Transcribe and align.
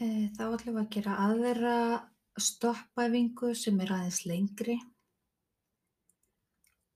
Eh, 0.00 0.30
Þá 0.32 0.44
ætlum 0.46 0.76
við 0.78 0.80
að 0.80 0.92
gera 0.94 1.14
aðra 1.26 1.72
stoppæfingu 2.40 3.50
sem 3.62 3.82
er 3.84 3.90
aðeins 3.92 4.20
lengri 4.24 4.76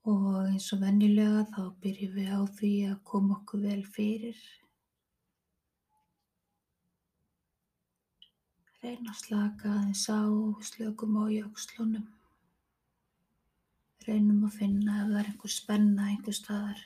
og 0.08 0.28
eins 0.38 0.70
og 0.72 0.80
venjulega 0.80 1.42
þá 1.50 1.60
byrjum 1.84 2.14
við 2.16 2.32
á 2.32 2.40
því 2.60 2.72
að 2.94 3.02
koma 3.12 3.36
okkur 3.36 3.66
vel 3.66 3.84
fyrir. 3.98 4.40
Reyna 8.80 9.12
að 9.12 9.20
slaka 9.20 9.76
aðeins 9.76 10.08
á, 10.08 10.24
slökum 10.72 11.20
á 11.20 11.24
í 11.28 11.44
öxlunum. 11.44 12.10
Reynum 14.08 14.44
að 14.48 14.60
finna 14.62 15.00
ef 15.02 15.08
það 15.12 15.20
er 15.20 15.34
einhver 15.34 15.58
spenna 15.60 16.08
einhver 16.08 16.42
staðar. 16.44 16.84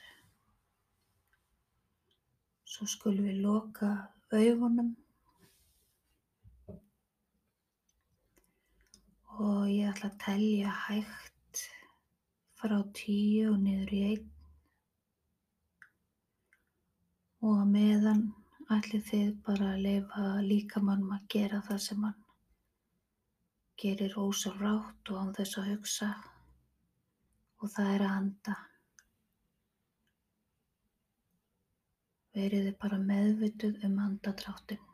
Svo 2.67 2.95
skulum 2.99 3.31
við 3.31 3.45
loka 3.47 3.93
augunum 4.35 4.97
og 9.39 9.69
ég 9.71 9.87
ætla 9.87 10.09
að 10.09 10.17
telja 10.25 10.71
hægt 10.85 11.63
frá 12.59 12.79
tíu 12.97 13.53
og 13.53 13.61
niður 13.63 13.93
í 13.95 14.01
einn 14.09 14.25
og 17.39 17.53
að 17.55 17.69
meðan 17.75 18.25
ætlið 18.75 19.05
þið 19.11 19.29
bara 19.45 19.69
að 19.73 19.85
leifa 19.85 20.25
líkamannum 20.43 21.13
að 21.15 21.29
gera 21.35 21.61
það 21.69 21.79
sem 21.85 22.03
hann 22.07 22.25
gerir 23.79 24.17
ósjálfrátt 24.19 25.13
og 25.13 25.21
án 25.21 25.31
þess 25.37 25.61
að 25.61 25.69
hugsa 25.71 26.09
og 27.59 27.71
það 27.75 27.93
er 27.93 28.03
að 28.07 28.17
anda. 28.17 28.55
Verið 32.35 32.67
þið 32.67 32.75
bara 32.83 32.99
meðvituð 33.03 33.87
um 33.87 33.97
andadráttinn. 34.03 34.85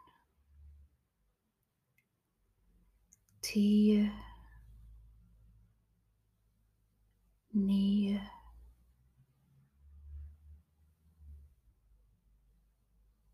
Tíu, 3.46 4.06
Nähe. 7.56 8.20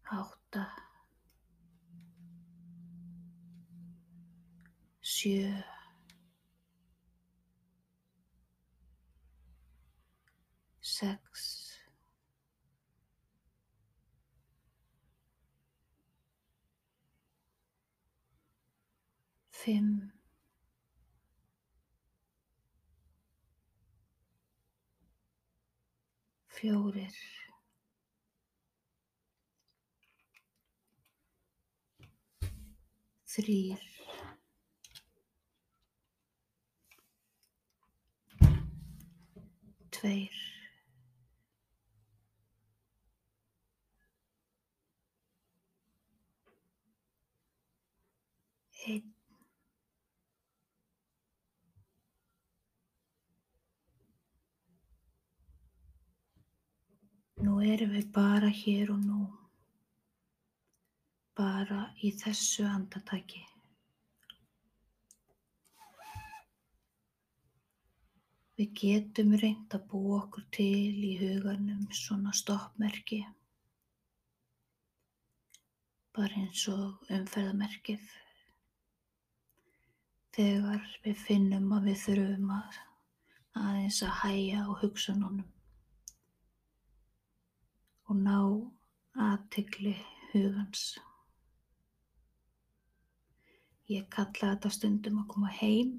Auch 0.09 0.35
da. 0.51 0.67
Schür. 5.01 5.63
Sechs. 10.81 11.79
Fünf. 19.51 20.20
Fjórir, 26.61 27.15
þrýr, 33.25 33.81
tveir, 39.89 40.37
einn, 48.85 49.09
Nú 57.41 57.50
erum 57.67 57.93
við 57.95 58.07
bara 58.15 58.49
hér 58.53 58.91
og 58.93 58.99
nú, 59.03 59.21
bara 61.37 61.87
í 62.05 62.11
þessu 62.19 62.65
andartaki. 62.69 63.41
Við 68.59 68.73
getum 68.81 69.35
reynt 69.41 69.73
að 69.73 69.85
búa 69.91 70.19
okkur 70.21 70.47
til 70.53 71.05
í 71.07 71.13
huganum 71.21 71.87
svona 71.97 72.33
stoppmerki, 72.35 73.21
bara 76.15 76.43
eins 76.43 76.67
og 76.69 77.07
umferðamerkið. 77.09 78.03
Þegar 80.35 80.85
við 81.03 81.25
finnum 81.29 81.71
að 81.75 81.89
við 81.89 82.03
þurfum 82.05 82.53
að 82.59 82.83
aðeins 83.61 84.05
að 84.05 84.15
hæja 84.21 84.61
á 84.63 84.71
hugsununum 84.83 85.49
og 88.11 88.19
ná 88.19 88.37
aðtegli 89.29 89.93
hugans. 90.33 90.81
Ég 93.87 94.07
kalla 94.11 94.53
þetta 94.53 94.71
stundum 94.75 95.21
að 95.21 95.29
koma 95.31 95.51
heim 95.55 95.93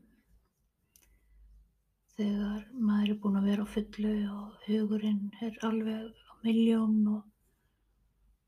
þegar 2.13 2.67
maður 2.77 3.15
er 3.15 3.21
búinn 3.23 3.39
að 3.41 3.49
vera 3.49 3.65
á 3.65 3.73
fullu 3.75 4.13
og 4.35 4.67
hugurinn 4.67 5.25
er 5.47 5.57
alveg 5.65 6.13
á 6.13 6.33
miljón 6.45 7.01
og, 7.15 7.25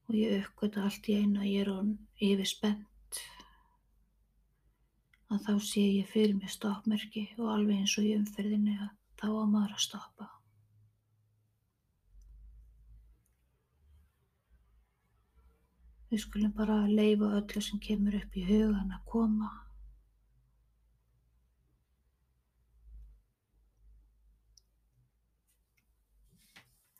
og 0.08 0.18
ég 0.20 0.36
uppgöta 0.42 0.84
allt 0.84 1.08
í 1.08 1.16
einu 1.22 1.40
að 1.40 1.50
ég 1.54 1.64
er 1.64 1.72
on 1.72 1.96
yfir 2.20 2.50
spennt 2.52 3.20
að 5.32 5.44
þá 5.48 5.54
sé 5.72 5.88
ég 6.02 6.12
fyrir 6.12 6.36
mér 6.36 6.52
stoppmerki 6.52 7.30
og 7.40 7.48
alveg 7.56 7.80
eins 7.80 7.96
og 7.96 8.12
í 8.12 8.16
umferðinni 8.20 8.76
að 8.76 8.92
þá 9.20 9.28
á 9.32 9.44
maður 9.48 9.78
að 9.78 9.86
stoppa. 9.88 10.34
Við 16.14 16.20
skulum 16.22 16.50
bara 16.54 16.74
leifa 16.86 17.26
öllu 17.40 17.60
sem 17.66 17.78
kemur 17.82 18.14
upp 18.14 18.36
í 18.38 18.42
hugan 18.46 18.92
að 18.94 19.06
koma. 19.10 19.48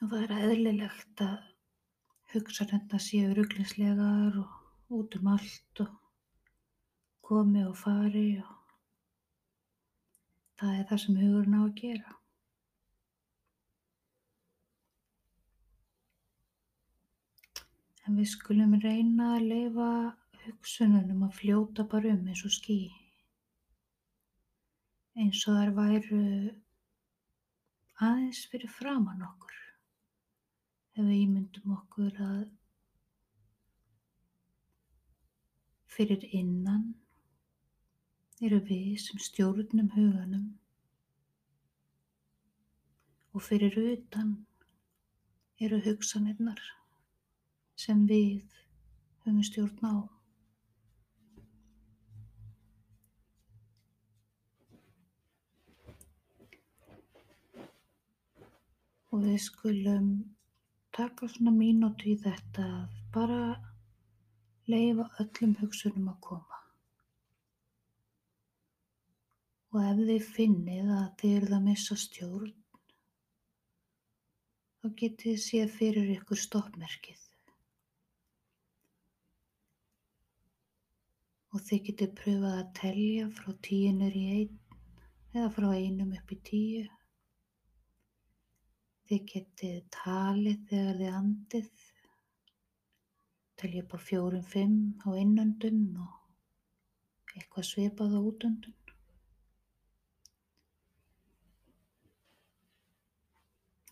Og 0.03 0.09
það 0.09 0.25
er 0.25 0.35
eðlilegt 0.49 1.23
að 1.29 1.37
hugsanirnar 2.33 3.05
séu 3.07 3.31
ruglingslegar 3.39 4.41
og 4.43 4.99
út 4.99 5.15
um 5.21 5.31
allt 5.37 5.85
og 5.87 5.95
komi 7.31 7.63
og 7.69 7.79
fari 7.85 8.27
og 8.43 8.77
það 10.59 10.75
er 10.81 10.91
það 10.91 11.05
sem 11.07 11.23
hugurinn 11.23 11.61
á 11.61 11.63
að 11.63 11.75
gera. 11.85 12.19
En 18.05 18.19
við 18.21 18.29
skulum 18.35 18.75
reyna 18.83 19.31
að 19.37 19.47
leifa 19.51 19.91
hugsununum 20.45 21.23
að 21.25 21.39
fljóta 21.39 21.87
bara 21.89 22.13
um 22.13 22.27
eins 22.29 22.43
og 22.45 22.53
ský. 22.53 22.79
Eins 25.17 25.41
og 25.49 25.57
þær 25.57 25.73
væru 25.79 26.25
aðeins 28.05 28.43
fyrir 28.51 28.73
framann 28.77 29.25
okkur. 29.25 29.57
Ef 30.95 31.01
við 31.01 31.23
ímyndum 31.23 31.79
okkur 31.79 32.21
að 32.27 32.45
fyrir 35.95 36.29
innan 36.35 36.91
eru 38.45 38.61
við 38.69 38.97
sem 39.01 39.21
stjórnum 39.23 39.93
huganum 39.95 40.47
og 43.35 43.45
fyrir 43.49 43.79
utan 43.83 44.33
eru 45.63 45.79
hugsanirnar 45.87 46.61
sem 47.77 48.05
við 48.07 48.43
höfum 49.25 49.43
stjórn 49.47 49.89
á. 49.89 49.95
Og 59.15 59.23
við 59.23 59.39
skulum 59.45 60.09
taka 60.95 61.29
svona 61.31 61.53
mínútu 61.55 62.11
í 62.11 62.19
þetta 62.23 62.65
að 62.81 62.99
bara 63.15 63.41
leifa 64.71 65.07
öllum 65.23 65.55
hugsunum 65.61 66.11
að 66.13 66.21
koma. 66.29 66.61
Og 69.75 69.81
ef 69.83 70.03
þið 70.09 70.29
finnið 70.37 70.91
að 70.95 71.07
þið 71.21 71.37
eruð 71.39 71.57
að 71.57 71.65
missa 71.69 71.97
stjórn, 71.99 72.53
þá 74.79 74.87
getið 75.01 75.25
þið 75.25 75.41
séð 75.49 75.79
fyrir 75.79 76.13
ykkur 76.15 76.43
stoppmerkið. 76.45 77.23
Og 81.55 81.63
þið 81.63 81.83
getið 81.89 82.13
pröfað 82.19 82.59
að 82.59 82.71
telja 82.81 83.27
frá 83.37 83.53
tíunur 83.63 84.15
í 84.19 84.25
einn 84.41 84.61
eða 85.35 85.51
frá 85.55 85.69
einum 85.71 86.11
upp 86.19 86.33
í 86.35 86.39
tíu. 86.49 86.85
Þið 89.07 89.25
getið 89.31 89.79
talið 89.95 90.65
þegar 90.71 91.01
þið 91.01 91.17
andið. 91.21 91.71
Telja 93.63 93.85
upp 93.85 93.95
á 93.95 93.99
fjórum, 94.09 94.45
fimm 94.51 94.79
á 95.07 95.09
innöndun 95.15 95.83
og 96.03 97.35
eitthvað 97.37 97.69
svipað 97.71 98.17
á 98.19 98.21
útöndun. 98.21 98.81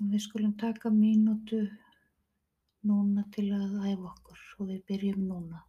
Við 0.02 0.22
skulum 0.24 0.54
taka 0.58 0.90
mínútu 0.90 1.60
núna 2.90 3.22
til 3.34 3.52
að 3.54 3.76
æfa 3.86 4.08
okkur 4.10 4.40
og 4.58 4.72
við 4.72 4.80
byrjum 4.88 5.28
núna. 5.28 5.60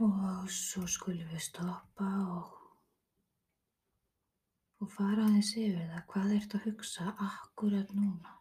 Og 0.00 0.46
svo 0.48 0.86
skulum 0.88 1.28
við 1.28 1.42
stoppa 1.44 2.06
og, 2.32 2.52
og 4.80 4.88
fara 4.94 5.26
aðeins 5.26 5.50
yfir 5.60 5.90
það. 5.90 6.04
Hvað 6.12 6.32
ertu 6.38 6.56
að 6.56 6.68
hugsa 6.70 7.08
akkurat 7.26 7.92
núna? 7.92 8.32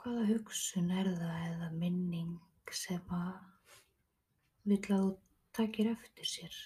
Hvaða 0.00 0.24
hugsun 0.30 0.88
er 1.02 1.12
það 1.20 1.44
eða 1.50 1.70
minning 1.76 2.32
sem 2.72 3.12
að 3.12 3.76
vill 4.72 4.80
að 4.88 5.04
þú 5.04 5.14
takir 5.60 5.92
eftir 5.92 6.32
sér? 6.32 6.60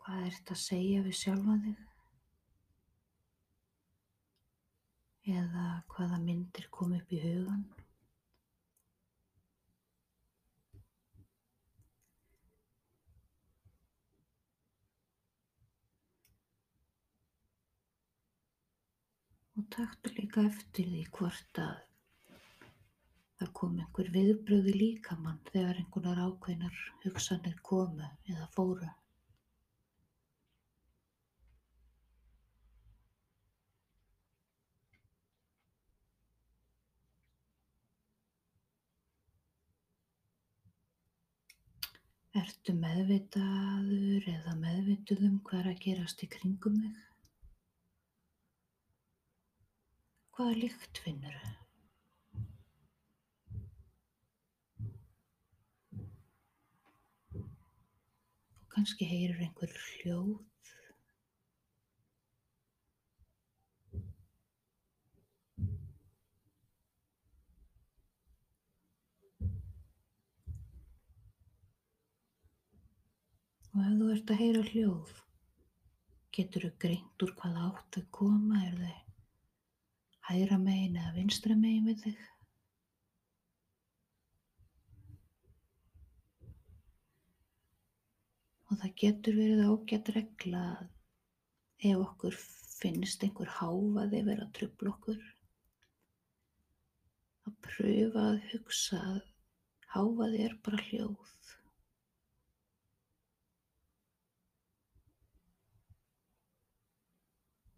Hvað 0.00 0.32
ert 0.32 0.56
að 0.56 0.64
segja 0.66 1.06
við 1.06 1.22
sjálfa 1.22 1.62
þig? 1.68 1.85
Eða 5.26 5.62
hvaða 5.90 6.20
myndir 6.22 6.68
kom 6.70 6.92
upp 6.94 7.12
í 7.16 7.18
hugan? 7.18 7.64
Og 19.56 19.66
taktu 19.74 20.12
líka 20.14 20.44
eftir 20.46 20.86
því 20.92 21.02
hvort 21.16 21.58
að 21.64 21.74
það 23.40 23.50
kom 23.58 23.80
einhver 23.82 24.12
viðbrögð 24.14 24.70
í 24.70 24.76
líkamann 24.76 25.42
þegar 25.50 25.80
einhverjar 25.82 26.22
ákveðnar 26.28 26.78
hugsanir 27.02 27.58
komu 27.72 28.12
eða 28.30 28.46
fóru. 28.54 28.92
Ertu 42.36 42.72
meðvitaður 42.76 44.24
eða 44.28 44.52
meðvituð 44.60 45.22
um 45.24 45.36
hvað 45.46 45.60
er 45.62 45.68
að 45.70 45.78
gerast 45.84 46.24
í 46.24 46.26
kringum 46.34 46.74
þig? 46.82 46.98
Hvaða 50.36 50.58
lykt 50.58 51.00
finnur 51.00 51.38
þau? 51.44 51.54
Og 57.40 58.68
kannski 58.76 59.08
heyrir 59.08 59.40
einhver 59.46 59.72
hljóð. 59.86 60.36
Og 73.76 73.82
ef 73.84 73.96
þú 74.00 74.06
ert 74.08 74.30
að 74.32 74.38
heyra 74.40 74.60
hljóð, 74.70 75.10
getur 76.32 76.62
þú 76.64 76.68
greint 76.80 77.24
úr 77.26 77.32
hvaða 77.36 77.64
átt 77.66 77.96
þau 77.98 78.04
koma, 78.18 78.60
er 78.64 78.78
þau 78.80 78.94
hægra 80.30 80.56
megin 80.62 80.96
eða 80.96 81.10
vinstra 81.18 81.56
megin 81.60 81.90
við 81.90 81.98
þig? 82.06 82.22
Og 88.70 88.80
það 88.80 88.96
getur 89.04 89.38
verið 89.42 89.62
ágætt 89.68 90.10
regla 90.16 90.64
að 90.70 91.90
ef 91.92 92.00
okkur 92.06 92.40
finnst 92.40 93.28
einhver 93.28 93.52
háfaði 93.58 94.24
vera 94.30 94.48
trubla 94.56 94.94
okkur, 94.96 95.20
að 97.44 97.60
pröfa 97.68 98.26
að 98.32 98.42
hugsa 98.54 99.04
að 99.12 99.22
háfaði 99.92 100.44
er 100.48 100.56
bara 100.64 100.80
hljóð. 100.88 101.36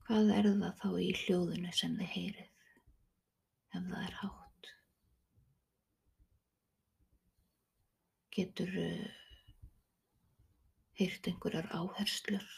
Hvað 0.09 0.31
er 0.33 0.47
það 0.49 0.79
þá 0.81 0.93
í 1.05 1.07
hljóðinu 1.21 1.71
sem 1.77 1.97
þið 1.99 2.12
heyrið 2.15 2.47
ef 3.77 3.88
það 3.88 4.05
er 4.07 4.15
hátt? 4.21 4.69
Getur 8.37 8.73
heyrt 11.03 11.29
einhverjar 11.29 11.69
áherslur? 11.77 12.49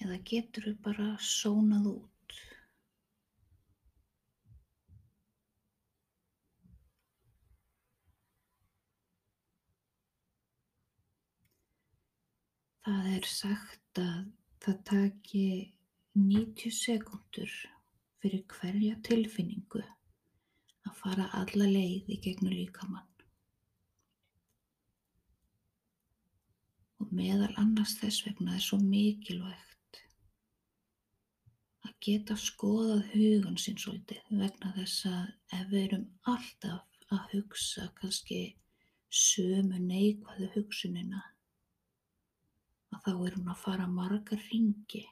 Eða 0.00 0.16
getur 0.32 0.72
bara 0.88 1.10
sónað 1.20 1.92
út? 1.92 2.13
Það 12.84 13.06
er 13.16 13.24
sagt 13.24 13.98
að 14.00 14.24
það 14.60 14.80
taki 14.88 15.44
90 16.20 16.74
sekúndur 16.76 17.54
fyrir 18.20 18.42
hverja 18.52 18.98
tilfinningu 19.06 19.80
að 19.80 20.98
fara 20.98 21.30
alla 21.38 21.70
leið 21.70 22.12
í 22.12 22.20
gegnum 22.26 22.52
líkamann. 22.52 23.08
Og 27.00 27.16
meðal 27.16 27.50
annars 27.64 27.96
þess 28.02 28.26
vegna 28.28 28.58
er 28.58 28.66
svo 28.68 28.76
mikilvægt 28.84 30.04
að 31.88 31.98
geta 32.04 32.36
skoðað 32.36 33.04
hugan 33.16 33.60
sinn 33.64 33.80
svolítið 33.80 34.28
vegna 34.44 34.76
þess 34.76 35.08
að 35.08 35.60
ef 35.62 35.68
við 35.72 35.86
erum 35.86 36.08
alltaf 36.36 37.12
að 37.16 37.28
hugsa 37.32 37.88
kannski 37.96 38.42
sömu 39.08 39.80
neikvæðu 39.88 40.52
hugsunina 40.58 41.30
þá 43.04 43.10
er 43.12 43.34
hún 43.36 43.50
að 43.52 43.60
fara 43.60 43.86
marga 43.90 44.36
ringi, 44.46 45.02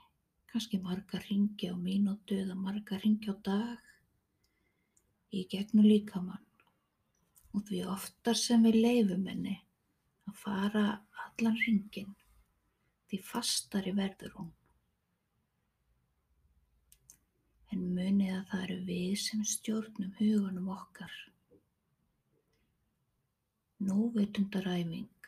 kannski 0.48 0.78
marga 0.80 1.18
ringi 1.26 1.68
á 1.68 1.76
mínútu 1.76 2.38
eða 2.40 2.56
marga 2.56 2.96
ringi 3.02 3.28
á 3.28 3.36
dag 3.44 3.90
í 5.36 5.44
gegnum 5.52 5.84
líkamann. 5.84 6.46
Og 7.52 7.66
því 7.68 7.82
oftar 7.92 8.38
sem 8.40 8.64
við 8.64 8.78
leifum 8.80 9.28
henni 9.28 9.58
að 10.24 10.38
fara 10.40 10.86
allan 11.26 11.58
ringin, 11.66 12.14
því 13.10 13.20
fastari 13.28 13.92
verður 13.92 14.38
hún. 14.38 14.50
En 17.72 17.84
munið 17.92 18.38
að 18.38 18.46
það 18.48 18.64
eru 18.64 18.78
við 18.88 19.12
sem 19.20 19.44
stjórnum 19.48 20.16
hugunum 20.16 20.72
okkar. 20.72 21.12
Núvitundaræfing 23.84 25.21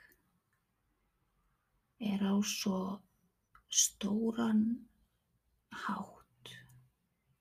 er 2.12 2.20
á 2.24 2.34
svo 2.44 2.78
stóran 3.82 4.62
hátt 5.84 6.52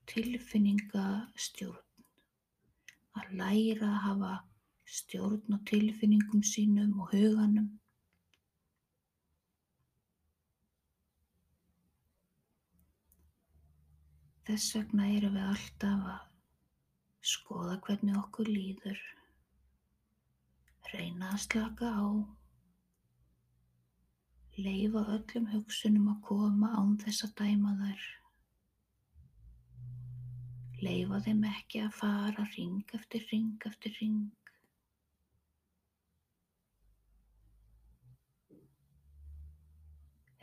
tilfinningastjórn. 0.10 1.80
Að 3.14 3.32
læra 3.38 3.90
að 3.92 4.02
hafa 4.08 4.34
stjórn 4.90 5.56
á 5.56 5.58
tilfinningum 5.70 6.44
sínum 6.46 7.00
og 7.02 7.14
huganum. 7.14 7.72
Þess 14.44 14.76
vegna 14.76 15.08
erum 15.16 15.38
við 15.38 15.50
alltaf 15.54 16.08
að 16.14 16.24
skoða 17.34 17.78
hvernig 17.86 18.18
okkur 18.20 18.50
líður, 18.52 19.00
reyna 20.92 21.30
að 21.32 21.44
slaka 21.46 21.94
á, 21.96 22.04
leifa 24.62 25.02
öllum 25.16 25.46
hugsunum 25.50 26.10
að 26.12 26.20
koma 26.28 26.68
án 26.78 26.92
þess 27.02 27.26
að 27.26 27.32
dæma 27.40 27.72
þær, 27.80 28.04
leifa 30.86 31.20
þeim 31.26 31.44
ekki 31.50 31.82
að 31.82 31.96
fara 31.98 32.46
ring 32.54 32.94
eftir 32.94 33.26
ring 33.32 33.66
eftir 33.70 33.96
ring. 33.98 34.20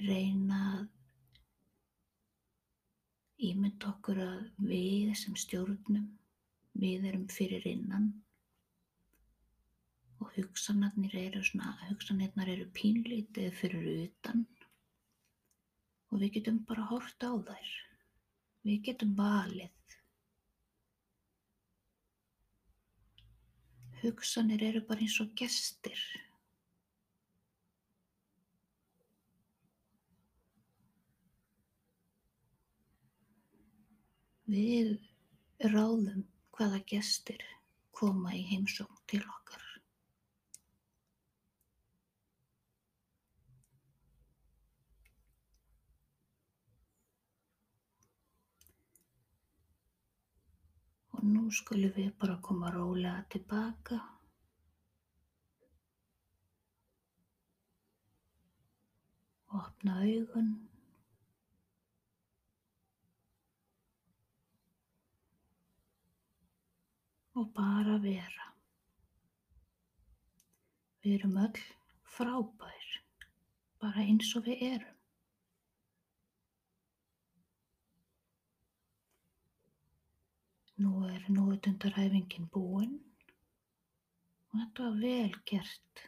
Reyna 0.01 0.59
að 0.73 0.89
ímynda 3.51 3.93
okkur 3.93 4.19
að 4.25 4.43
við 4.65 5.15
sem 5.23 5.37
stjórnum, 5.39 6.09
við 6.75 7.07
erum 7.13 7.29
fyrir 7.31 7.69
innan 7.69 8.11
og 10.21 10.33
hugsanarnir 10.37 11.15
eru 11.17 11.43
svona, 11.45 11.73
hugsanirnar 11.89 12.49
eru 12.53 12.67
pínlítið 12.77 13.53
fyrir 13.57 13.87
utan 14.07 14.45
og 16.11 16.19
við 16.23 16.35
getum 16.39 16.59
bara 16.69 16.87
hort 16.91 17.23
á 17.23 17.33
þær. 17.49 17.71
Við 18.67 18.81
getum 18.89 19.13
valið. 19.17 19.77
Hugsanir 24.01 24.65
eru 24.65 24.83
bara 24.89 25.05
eins 25.07 25.17
og 25.23 25.31
gestir. 25.39 26.03
Við 34.51 34.97
ráðum 35.71 36.25
hvaða 36.57 36.83
gestir 36.91 37.45
koma 37.95 38.35
í 38.35 38.43
heimsókn 38.51 39.05
til 39.13 39.23
okkar. 39.23 39.70
Og 51.21 51.27
nú 51.29 51.51
skulum 51.53 51.91
við 51.93 52.07
bara 52.17 52.39
koma 52.41 52.71
rólega 52.73 53.19
tilbaka. 53.33 53.97
Opna 59.59 59.99
augun. 60.01 60.49
Og 67.37 67.51
bara 67.61 67.99
vera. 68.07 68.49
Við 71.05 71.19
erum 71.19 71.37
öll 71.45 71.61
frábær, 72.17 72.89
bara 73.85 74.09
eins 74.09 74.33
og 74.41 74.49
við 74.49 74.65
erum. 74.71 75.00
Nú 80.81 80.93
er 81.05 81.25
núvitundaræfingin 81.37 82.47
búin 82.55 82.95
og 84.51 84.61
þetta 84.61 84.87
var 84.87 85.01
vel 85.03 85.35
gert. 85.51 86.05